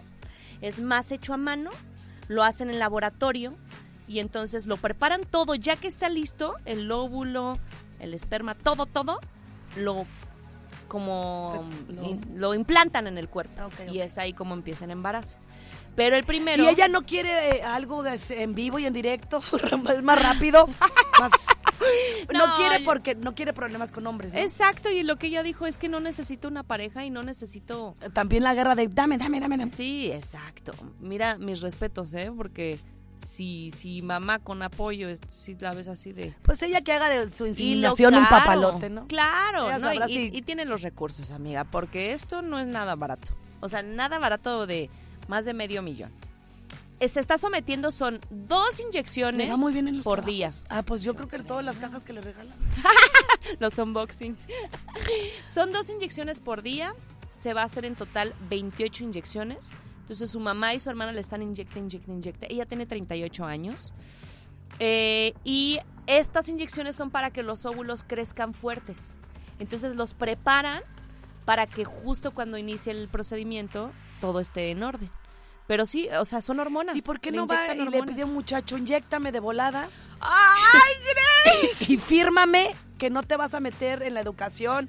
[0.62, 1.68] es más hecho a mano,
[2.28, 3.54] lo hacen en laboratorio
[4.08, 7.58] y entonces lo preparan todo, ya que está listo, el óvulo,
[8.00, 9.18] el esperma, todo, todo,
[9.76, 10.06] lo
[10.88, 13.54] como Lo- in- lo implantan en el cuerpo.
[13.92, 15.38] Y es ahí como empieza el embarazo.
[15.94, 19.42] Pero el primero Y ella no quiere eh, algo de- en vivo y en directo,
[19.94, 20.66] es más rápido,
[21.20, 21.32] más
[22.32, 24.32] no, No, quiere porque no quiere problemas con hombres.
[24.32, 24.38] ¿no?
[24.38, 27.96] Exacto, y lo que ella dijo es que no necesito una pareja y no necesito...
[28.14, 29.70] También la guerra de dame, dame, dame, dame.
[29.70, 30.72] Sí, exacto.
[31.00, 32.30] Mira, mis respetos, ¿eh?
[32.34, 32.78] Porque
[33.16, 36.34] si, si mamá con apoyo, si la ves así de...
[36.42, 39.06] Pues ella que haga de su inseminación un papalote, ¿no?
[39.08, 39.92] Claro, ¿no?
[39.92, 43.28] y, si- y tiene los recursos, amiga, porque esto no es nada barato.
[43.60, 44.88] O sea, nada barato de
[45.28, 46.10] más de medio millón.
[47.00, 50.34] Eh, Se está sometiendo, son dos inyecciones va muy bien en los por trabajos.
[50.36, 50.52] día.
[50.68, 52.54] Ah, pues yo creo que todas las cajas que le regalan.
[53.58, 54.38] Los unboxings.
[55.48, 56.94] Son dos inyecciones por día.
[57.30, 59.70] Se va a hacer en total 28 inyecciones.
[60.00, 62.46] Entonces su mamá y su hermana le están inyecta, inyecta, inyecta.
[62.48, 63.92] Ella tiene 38 años.
[64.78, 69.14] Eh, y estas inyecciones son para que los óvulos crezcan fuertes.
[69.58, 70.82] Entonces los preparan
[71.44, 73.90] para que justo cuando inicie el procedimiento
[74.22, 75.10] todo esté en orden.
[75.66, 76.96] Pero sí, o sea, son hormonas.
[76.96, 79.88] ¿Y por qué Le no va y le pide a un muchacho, inyectame de volada
[80.20, 81.84] ¡Ay, Grace!
[81.92, 84.88] y fírmame que no te vas a meter en la educación?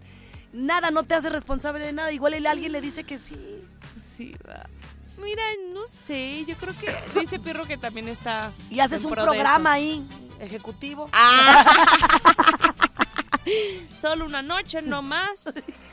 [0.54, 2.12] Nada, no te hace responsable de nada.
[2.12, 3.64] Igual el alguien le dice que sí.
[3.98, 4.70] Sí, va.
[5.18, 5.42] Mira,
[5.74, 8.52] no sé, yo creo que dice Pirro que también está.
[8.70, 10.08] Y haces un programa ahí,
[10.40, 11.10] ejecutivo.
[11.10, 11.24] eso.
[13.96, 15.52] Solo una noche, no más.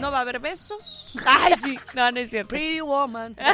[0.00, 1.18] No va a haber besos.
[1.26, 1.78] Ay, sí.
[1.94, 2.48] No, no es cierto.
[2.48, 3.36] Pretty woman.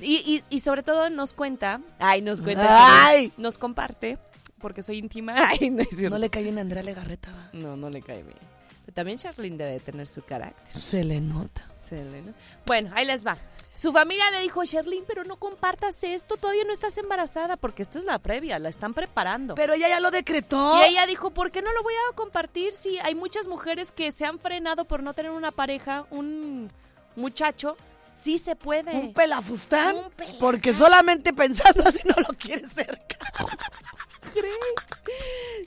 [0.00, 0.16] Y,
[0.50, 1.80] y, y sobre todo nos cuenta.
[1.98, 3.06] Ay, nos cuenta.
[3.08, 3.32] Ay.
[3.36, 4.18] Nos comparte,
[4.58, 5.34] porque soy íntima.
[5.48, 6.14] Ay, no es cierto.
[6.14, 7.30] No le cae bien a Andrea Legarreta.
[7.30, 7.48] ¿va?
[7.52, 8.36] No, no le cae bien.
[8.84, 10.76] Pero también Charlene debe tener su carácter.
[10.76, 11.64] Se le nota.
[11.74, 12.32] Selena.
[12.66, 13.38] Bueno, ahí les va.
[13.76, 17.98] Su familia le dijo, Sherlyn, pero no compartas esto, todavía no estás embarazada, porque esto
[17.98, 19.54] es la previa, la están preparando.
[19.54, 20.80] Pero ella ya lo decretó.
[20.80, 24.12] Y ella dijo, ¿por qué no lo voy a compartir si hay muchas mujeres que
[24.12, 26.72] se han frenado por no tener una pareja, un
[27.16, 27.76] muchacho?
[28.14, 28.92] Sí se puede.
[28.92, 29.96] Un pelafustán.
[29.96, 30.40] Un pelafustán.
[30.40, 33.18] Porque solamente pensando así no lo quiere cerca.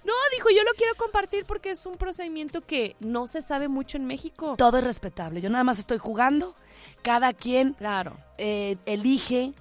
[0.03, 3.97] No, dijo, yo lo quiero compartir porque es un procedimiento que no se sabe mucho
[3.97, 4.53] en México.
[4.57, 5.41] Todo es respetable.
[5.41, 6.55] Yo nada más estoy jugando.
[7.03, 8.17] Cada quien Claro.
[8.37, 9.53] eh, elige.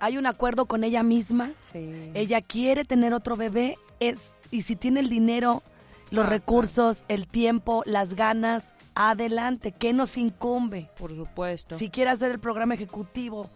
[0.00, 1.52] Hay un acuerdo con ella misma.
[1.72, 2.10] Sí.
[2.14, 3.76] Ella quiere tener otro bebé.
[4.00, 5.62] Es, y si tiene el dinero,
[6.10, 9.72] los Ah, recursos, el tiempo, las ganas, adelante.
[9.72, 10.90] ¿Qué nos incumbe?
[10.98, 11.78] Por supuesto.
[11.78, 13.48] Si quiere hacer el programa ejecutivo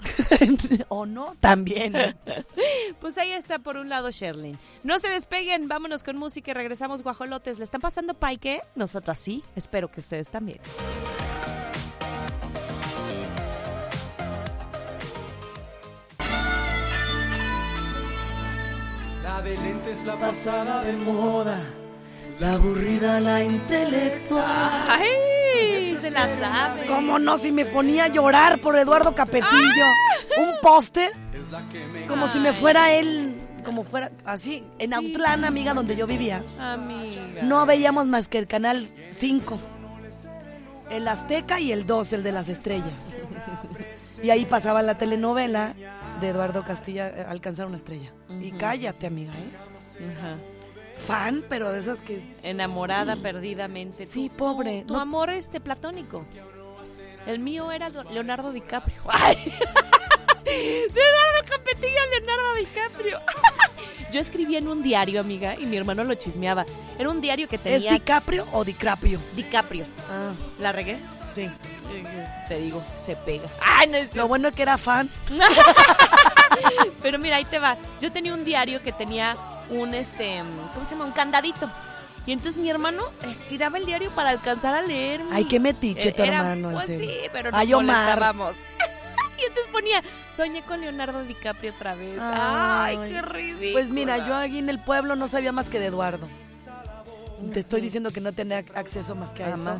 [0.88, 1.94] o no, también.
[3.00, 4.58] Pues ahí está por un lado Sherlyn.
[4.82, 7.58] No se despeguen, vámonos con música y regresamos guajolotes.
[7.58, 8.60] ¿Le están pasando paique?
[8.74, 10.58] Nosotras sí, espero que ustedes también.
[19.46, 21.58] De lentes, la pasada de moda.
[22.40, 24.44] La aburrida, la intelectual.
[24.88, 25.96] ¡Ay!
[26.00, 26.84] Se la sabe.
[26.86, 27.38] ¿Cómo no?
[27.38, 29.86] Si me ponía a llorar por Eduardo Capetillo.
[30.36, 31.12] Un póster.
[32.08, 36.42] Como si me fuera él, como fuera así, en Autlán, amiga, donde yo vivía.
[36.58, 37.42] Amiga.
[37.42, 39.58] No veíamos más que el canal 5.
[40.90, 42.94] El Azteca y el 2, el de las estrellas.
[44.22, 45.74] Y ahí pasaba la telenovela
[46.20, 48.12] de Eduardo Castilla, eh, Alcanzar una estrella.
[48.40, 50.10] Y cállate, amiga, ¿eh?
[50.18, 50.36] Ajá.
[50.96, 52.22] Fan, pero de esas que...
[52.42, 54.06] Enamorada perdidamente.
[54.06, 54.80] Sí, pobre.
[54.82, 56.24] Tu, tu No- amor este platónico.
[57.26, 58.96] El mío era do- Leonardo DiCaprio.
[59.08, 59.36] Ay.
[60.44, 63.18] De Eduardo Capetillo a Leonardo DiCaprio.
[64.12, 66.64] Yo escribía en un diario, amiga, y mi hermano lo chismeaba.
[66.98, 69.18] Era un diario que ¿Es tenía DiCaprio o DiCaprio?
[69.34, 69.84] DiCaprio.
[70.08, 70.96] Ah, ¿La regué?
[71.36, 71.50] Sí.
[72.48, 73.48] Te digo, se pega.
[73.64, 75.08] Ay, no es Lo bueno es que era fan.
[77.02, 77.76] Pero mira, ahí te va.
[78.00, 79.36] Yo tenía un diario que tenía
[79.70, 80.42] un, este,
[80.74, 81.04] ¿cómo se llama?
[81.04, 81.70] Un candadito.
[82.26, 85.20] Y entonces mi hermano estiraba el diario para alcanzar a leer.
[85.30, 87.84] Ay, qué metiche tu Era- hermano, Pues sí, pero nos Ay, Omar.
[87.96, 88.56] molestábamos.
[89.38, 90.02] y entonces ponía,
[90.34, 92.18] soñé con Leonardo DiCaprio otra vez.
[92.20, 93.12] Ay, Ay.
[93.12, 93.72] qué ridículo.
[93.74, 96.26] Pues mira, yo aquí en el pueblo no sabía más que de Eduardo.
[97.52, 99.78] Te estoy diciendo que no tenía acceso más que a eso.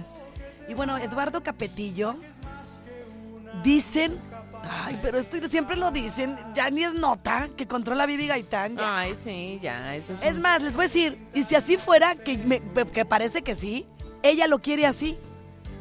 [0.68, 2.16] Y bueno, Eduardo Capetillo,
[3.62, 4.18] dicen,
[4.62, 8.76] ay, pero esto siempre lo dicen, ya ni es nota, que controla a Vivi Gaitán.
[8.76, 8.98] ya.
[8.98, 10.22] Ay, sí, ya, eso es.
[10.22, 12.61] Es un- más, les voy a decir, y si así fuera, que, me-
[12.92, 13.87] que parece que sí,
[14.22, 15.16] ella lo quiere así.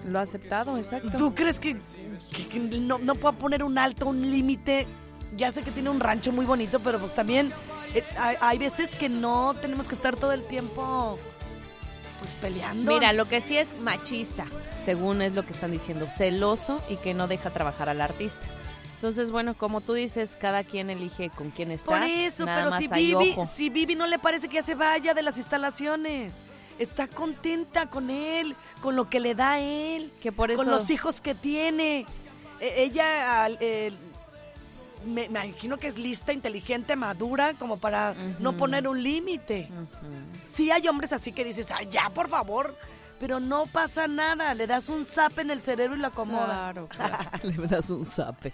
[0.05, 1.09] Lo ha aceptado, exacto.
[1.17, 1.77] ¿Tú crees que,
[2.31, 4.85] que- que no, no pueda poner un alto, un límite?
[5.35, 7.51] Ya sé que tiene un rancho muy bonito, pero pues también
[7.95, 11.17] eh, hay, hay veces que no tenemos que estar todo el tiempo
[12.25, 12.91] pues peleando.
[12.93, 14.45] Mira, lo que sí es machista,
[14.83, 18.41] según es lo que están diciendo, celoso y que no deja trabajar al artista.
[18.95, 21.85] Entonces, bueno, como tú dices, cada quien elige con quién está.
[21.99, 25.13] Por eso, Nada pero si Vivi, si Vivi no le parece que ya se vaya
[25.13, 26.35] de las instalaciones.
[26.79, 30.89] Está contenta con él, con lo que le da a él, Que por con los
[30.89, 32.05] hijos que tiene.
[32.59, 33.97] E- ella el-
[35.05, 39.69] me, me imagino que es lista, inteligente, madura, como para no poner un límite.
[40.45, 42.75] Sí hay hombres así que dices, ay, ya, por favor.
[43.17, 46.73] Pero no pasa nada, le das un zap en el cerebro y lo acomoda.
[46.73, 47.17] Claro, claro.
[47.43, 48.51] Le das un zape.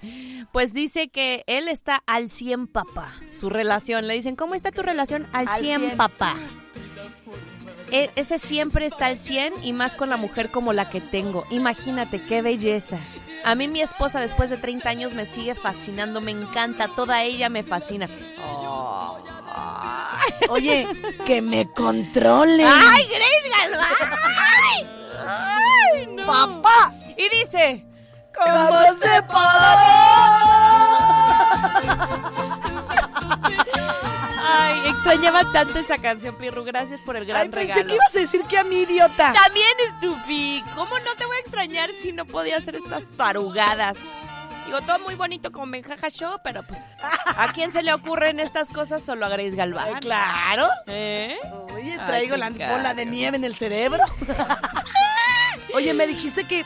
[0.51, 3.11] Pues dice que él está al 100 papá.
[3.29, 4.07] Su relación.
[4.07, 5.25] Le dicen, ¿cómo está tu relación?
[5.33, 5.97] Al, Al 100, 100.
[5.97, 6.35] papá.
[7.91, 11.45] E- ese siempre está al 100 y más con la mujer como la que tengo.
[11.49, 12.97] Imagínate, qué belleza.
[13.43, 17.49] A mí mi esposa después de 30 años me sigue fascinando, me encanta, toda ella
[17.49, 18.07] me fascina.
[20.49, 20.87] Oye,
[21.25, 22.65] que me controle.
[22.65, 24.11] ¡Ay, Grace Galván!
[25.27, 26.25] ¡Ay, no!
[26.25, 26.93] ¡Papá!
[27.17, 27.85] Y dice,
[28.33, 29.21] ¿Cómo ¿cómo se se
[34.53, 36.63] Ay, extrañaba tanto esa canción, Pirru.
[36.63, 37.87] Gracias por el gran Ay, pensé regalo.
[37.87, 39.33] que ibas a decir que a mi idiota.
[39.33, 40.63] También, Stupi.
[40.75, 43.97] ¿Cómo no te voy a extrañar si no podía hacer estas tarugadas?
[44.65, 48.69] Digo, todo muy bonito con Benjaja Show, pero pues, ¿a quién se le ocurren estas
[48.69, 49.03] cosas?
[49.03, 49.99] Solo a Grace Galván.
[49.99, 50.67] Claro.
[50.87, 51.35] ¿Eh?
[51.73, 52.73] Oye, traigo la caro.
[52.73, 54.03] bola de nieve en el cerebro.
[55.73, 56.65] Oye, me dijiste que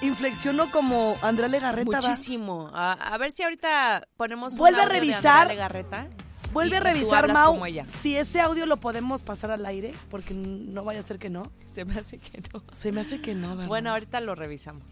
[0.00, 2.00] inflexionó como Andrea Legarreta.
[2.00, 2.70] Muchísimo.
[2.74, 5.42] A, a ver si ahorita ponemos un Vuelve a audio de revisar.
[5.42, 6.08] Andrea Legarreta.
[6.54, 7.84] Vuelve Y- a revisar, Mau, como ella.
[7.88, 11.52] si ese audio lo podemos pasar al aire, porque no vaya a ser que no.
[11.72, 12.62] Se me hace que no.
[12.72, 13.66] Se me hace que no, ¿verdad?
[13.68, 14.84] Bueno, ahorita lo revisamos.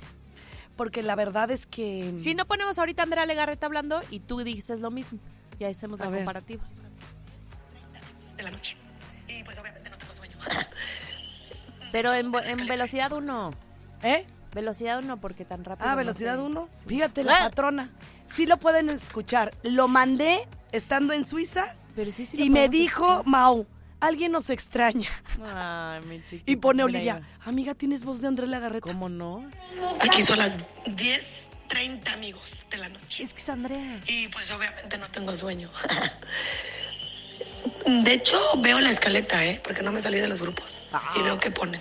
[0.77, 2.15] Porque la verdad es que...
[2.23, 5.19] Si no ponemos ahorita a Andrea Legarreta hablando y tú dices lo mismo.
[5.59, 6.19] Y hacemos A la ver.
[6.21, 6.65] comparativa.
[8.37, 8.77] de la noche.
[9.29, 10.37] Y pues obviamente no tengo sueño.
[11.93, 12.33] Pero en,
[12.67, 13.53] velocidad 1.
[14.03, 14.27] ¿Eh?
[14.55, 15.87] Velocidad 1 porque tan rápido.
[15.89, 16.41] Ah, no velocidad sé.
[16.43, 16.69] 1.
[16.73, 16.85] Sí.
[16.87, 17.91] Fíjate, la Ah, patrona.
[18.27, 19.55] Sí lo pueden escuchar.
[19.63, 23.27] Lo mandé estando en Suiza Pero sí, sí y me dijo, escuchar.
[23.27, 23.67] Mau,
[24.01, 25.09] alguien nos extraña.
[25.55, 26.51] Ay, mi chiquita.
[26.51, 27.29] Y pone Olivia, mira.
[27.45, 28.81] amiga, ¿tienes voz de Andrea Legarreta?
[28.87, 29.49] ¿Cómo no?
[30.01, 33.23] Aquí son las 10.30 amigos de la noche.
[33.23, 34.01] Es que es Andrea.
[34.07, 35.71] Y pues obviamente no tengo sueño.
[37.87, 39.61] De hecho, veo la escaleta, ¿eh?
[39.63, 40.83] Porque no me salí de los grupos.
[41.17, 41.81] Y veo qué ponen.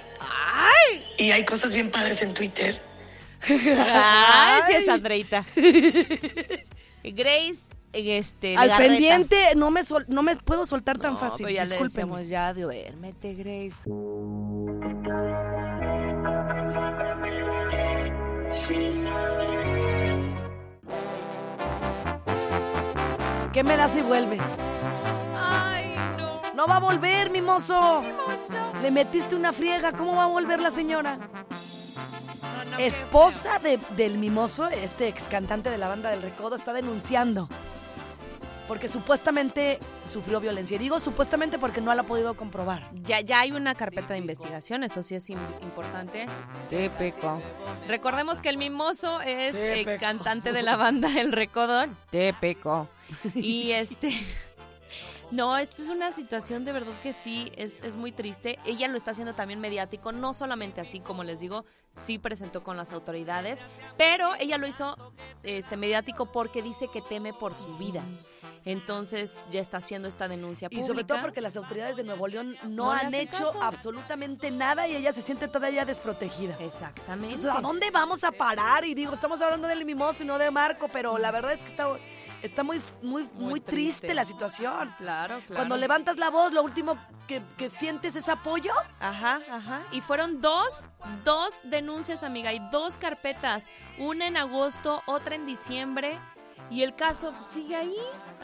[1.17, 2.81] Y hay cosas bien padres en Twitter.
[3.47, 5.45] Ay, sí es Andreita.
[7.03, 8.55] Grace, este.
[8.57, 11.45] Al pendiente no me, sol- no me puedo soltar tan No, fácil.
[11.45, 12.17] pero ya le Discúlpenme.
[12.17, 13.83] decíamos ya, duérmete, Grace.
[23.53, 24.41] ¿Qué me das si vuelves?
[25.37, 26.41] Ay, no.
[26.55, 28.01] No va a volver, mi mozo.
[28.81, 29.91] Le metiste una friega.
[29.91, 31.17] ¿Cómo va a volver la señora?
[31.17, 36.55] No, no, qué Esposa de- del mimoso, este ex cantante de la banda del Recodo,
[36.55, 37.49] está denunciando.
[38.71, 40.75] Porque supuestamente sufrió violencia.
[40.75, 42.87] Y digo supuestamente porque no la ha podido comprobar.
[43.03, 46.25] Ya, ya hay una carpeta de investigación, eso sí es im- importante.
[46.69, 47.41] Típico.
[47.89, 49.89] Recordemos que el mimoso es Típico.
[49.89, 51.85] ex cantante de la banda El Recodo.
[52.11, 52.87] Típico.
[53.35, 54.17] Y este.
[55.31, 58.59] No, esto es una situación de verdad que sí, es, es muy triste.
[58.65, 62.75] Ella lo está haciendo también mediático, no solamente así, como les digo, sí presentó con
[62.77, 63.65] las autoridades,
[63.97, 64.95] pero ella lo hizo
[65.43, 68.03] este mediático porque dice que teme por su vida.
[68.65, 70.87] Entonces ya está haciendo esta denuncia Y pública.
[70.87, 73.61] sobre todo porque las autoridades de Nuevo León no, han hecho caso.
[73.61, 76.57] absolutamente nada y ella se siente todavía desprotegida.
[76.59, 77.35] Exactamente.
[77.35, 78.85] Entonces, ¿a dónde vamos a parar?
[78.85, 81.69] Y digo, estamos hablando del mimoso y no de Marco, pero la verdad es que
[81.69, 81.87] está,
[82.41, 83.71] está muy, muy, muy, triste.
[84.07, 84.13] triste.
[84.13, 84.89] la situación.
[84.97, 85.55] Claro, claro.
[85.55, 88.71] Cuando levantas la voz, lo último que, que sientes es apoyo.
[88.99, 89.81] Ajá, ajá.
[89.91, 90.89] Y fueron dos,
[91.23, 93.67] dos denuncias, amiga, y dos carpetas.
[93.97, 96.19] Una en agosto, otra en diciembre.
[96.69, 97.95] Y el caso sigue ahí,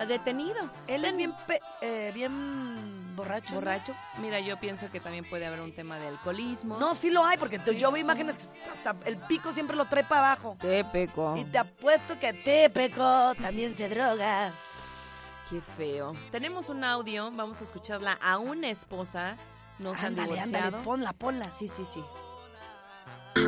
[0.08, 0.70] detenido.
[0.88, 3.94] Él es bien, pe- eh, bien borracho.
[4.22, 6.78] Mira, yo pienso que también puede haber un tema de alcoholismo.
[6.78, 8.02] No, sí lo hay, porque Sí, yo veo sí.
[8.04, 10.58] imágenes que hasta el pico siempre lo trae para abajo.
[10.62, 11.36] Típico.
[11.36, 14.52] Y te apuesto que Tepeco también se droga.
[15.50, 16.14] Qué feo.
[16.32, 19.36] Tenemos un audio, vamos a escucharla a una esposa.
[19.80, 20.66] No se han Ándale, divorciado.
[20.66, 21.54] ándale, ponla, ponla.
[21.54, 22.04] Sí, sí, sí.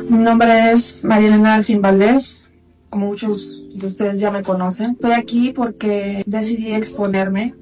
[0.08, 2.50] Mi nombre es María Elena Delfín Valdés.
[2.88, 4.92] Como muchos de ustedes ya me conocen.
[4.92, 7.54] Estoy aquí porque decidí exponerme,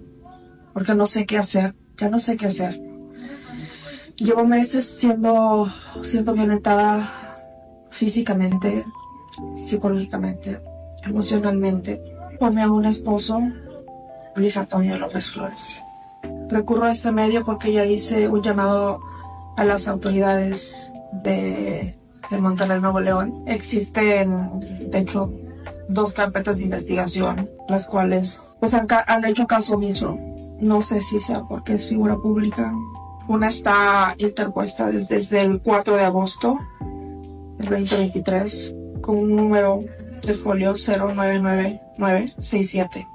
[0.72, 1.74] porque no sé qué hacer.
[1.98, 2.80] Ya no sé qué hacer.
[4.16, 5.68] Llevo meses siendo,
[6.02, 7.12] siendo violentada
[7.90, 8.84] físicamente,
[9.56, 10.60] psicológicamente,
[11.04, 12.00] emocionalmente,
[12.38, 13.40] por mi aún esposo,
[14.36, 15.82] Luis Antonio López Flores.
[16.48, 19.00] Recurro a este medio porque ya hice un llamado
[19.56, 21.98] a las autoridades de,
[22.30, 23.44] de Monterrey, Nuevo León.
[23.46, 25.30] Existen, de hecho,
[25.88, 30.16] dos carpetas de investigación, las cuales pues han, han hecho caso omiso.
[30.60, 32.72] No sé si sea porque es figura pública.
[33.28, 36.58] Una está interpuesta desde, desde el 4 de agosto
[37.58, 39.80] del 2023 con un número
[40.26, 43.06] el folio 099967,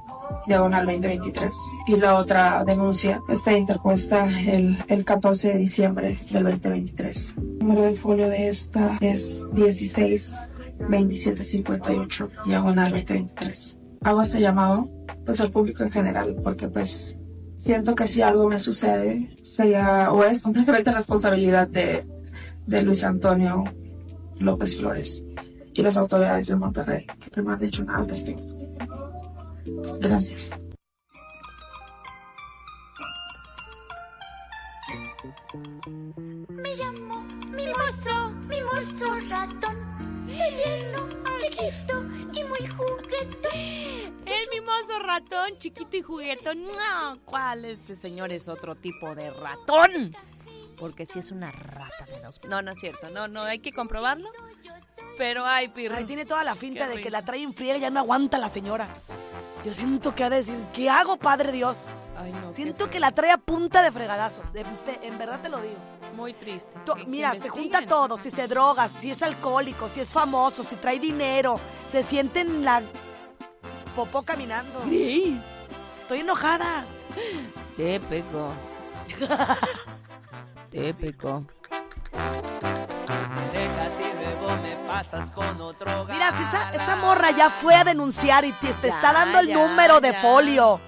[0.48, 1.52] diagonal 2023.
[1.88, 7.36] Y la otra denuncia está interpuesta el, el 14 de diciembre del 2023.
[7.38, 13.78] El número del folio de esta es 162758, diagonal 2023.
[14.02, 14.90] Hago este llamado
[15.26, 17.18] pues al público en general porque pues
[17.64, 22.06] siento que si algo me sucede sería o es completamente responsabilidad de,
[22.68, 23.64] de Luis Antonio
[24.40, 25.24] López Flores
[25.74, 28.44] y las autoridades de Monterrey, que no han dicho nada al respecto.
[30.02, 30.52] Gracias.
[36.50, 37.24] Me llamo
[37.56, 39.76] Mimoso, Mimoso ratón.
[40.28, 41.00] Soy lleno,
[41.40, 42.04] chiquito
[42.34, 43.53] y muy juguetón.
[44.84, 46.66] El mimoso ratón, chiquito y juguetón.
[46.68, 47.66] No, ¿cuál?
[47.66, 50.16] Este señor es otro tipo de ratón.
[50.78, 52.42] Porque si es una rata de dos.
[52.50, 53.10] No, no es cierto.
[53.10, 54.28] No, no, hay que comprobarlo.
[55.18, 55.96] Pero ay, pirro.
[55.96, 58.38] Ay, tiene toda la finta de que la trae en friega y ya no aguanta
[58.40, 58.90] la señora.
[59.64, 61.78] Yo siento que ha de decir, ¿qué hago, Padre Dios?
[62.18, 64.50] Ay, no, Siento que la trae a punta de fregadazos.
[65.04, 65.76] En verdad te lo digo.
[66.16, 66.72] Muy triste.
[66.86, 68.18] To- Que- que mira, se junta todo.
[68.18, 71.60] Si se droga, si es alcohólico, si es famoso, si trae dinero.
[71.90, 72.84] Se siente en la
[73.96, 74.84] popó caminando.
[76.00, 76.86] Estoy enojada.
[85.36, 89.12] Con otro Mira, si esa, esa morra ya fue a denunciar y te, te está
[89.14, 90.22] dando el ya, número de ya.
[90.22, 90.80] folio.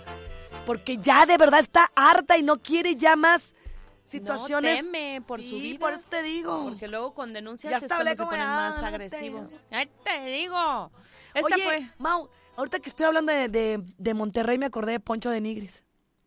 [0.65, 3.55] Porque ya de verdad está harta y no quiere ya más
[4.03, 4.83] situaciones.
[4.83, 5.79] No teme por su vida.
[5.79, 6.63] por eso te digo.
[6.65, 9.59] Porque luego con denuncias Ya es hasta cuando hablé se ponen "Ah, más no agresivos.
[9.71, 10.91] Ay, te digo.
[11.33, 11.89] Esta Oye, fue.
[11.97, 15.83] Mau, ahorita que estoy hablando de, de- de Monterrey me acordé de Poncho de Nigris.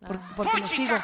[0.06, 0.32] Por- Ah.
[0.36, 0.94] porque lo sigo.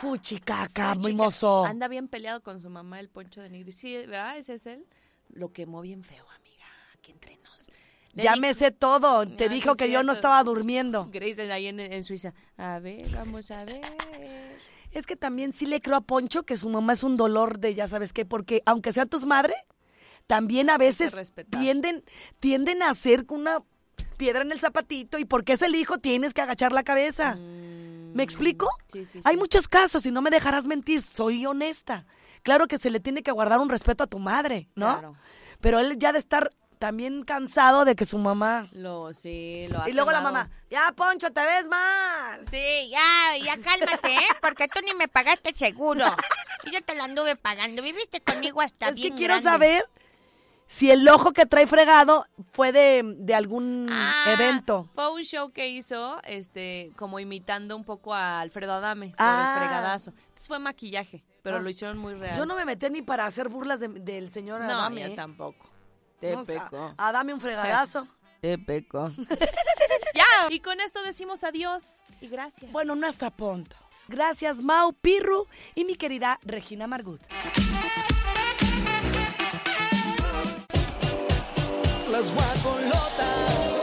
[0.00, 1.64] Fuchicaca, mimoso.
[1.64, 3.76] Anda bien peleado con su mamá, el Poncho de Nigris.
[3.76, 4.38] Sí, ¿verdad?
[4.38, 4.86] Ese es él.
[5.28, 6.64] Lo quemó bien feo, amiga.
[6.94, 7.70] Aquí entre nos.
[8.14, 9.26] Le Ya di- me sé todo.
[9.26, 11.08] Te Ah, dijo sí, que yo no estaba durmiendo.
[11.12, 12.32] Grace ahí en, en Suiza.
[12.56, 13.80] A ver, vamos a ver.
[14.92, 17.74] Es que también sí le creo a Poncho que su mamá es un dolor de
[17.74, 19.56] ya sabes qué, porque aunque sean tus madres,
[20.26, 21.12] también a veces
[21.50, 22.02] tienden,
[22.40, 23.58] tienden a hacer una
[24.18, 27.36] piedra en el zapatito y porque es el hijo tienes que agachar la cabeza.
[27.38, 28.66] ¿Me explico?
[28.66, 32.04] Mm, Sí, sí, Hay muchos casos y no me dejarás mentir, soy honesta.
[32.42, 34.92] Claro que se le tiene que guardar un respeto a tu madre, ¿no?
[34.98, 35.16] Claro.
[35.60, 38.68] Pero él ya de estar también cansado de que su mamá...
[38.72, 42.46] Lo, sí, lo ha Y luego la mamá, ya Poncho, te ves mal.
[42.48, 44.28] Sí, ya, ya cálmate, ¿eh?
[44.40, 46.04] Porque tú ni me pagaste el seguro.
[46.64, 47.82] Y yo te lo anduve pagando.
[47.82, 49.50] Viviste conmigo hasta Es bien que quiero grande.
[49.50, 49.84] saber
[50.68, 54.88] si el ojo que trae fregado fue de, de algún Ah, evento.
[54.94, 59.54] Fue un show que hizo, este, como imitando un poco a Alfredo Adame por Ah.
[59.56, 60.10] el fregadazo.
[60.10, 61.60] Entonces fue maquillaje, pero Ah.
[61.60, 62.36] lo hicieron muy real.
[62.36, 65.00] Yo no me metí ni para hacer burlas de- del señor No, Adame.
[65.00, 65.16] yo ¿eh?
[65.16, 65.66] tampoco.
[66.20, 66.94] Te No, o sea, pecó.
[66.96, 68.06] Adame un fregadazo.
[68.40, 69.08] Te pecó.
[70.14, 70.24] ya.
[70.50, 72.70] Y con esto decimos adiós y gracias.
[72.72, 73.74] Bueno, no hasta pronto.
[74.08, 77.20] Gracias, Mau Pirru y mi querida Regina Margut.
[82.18, 83.77] Las guacolotas.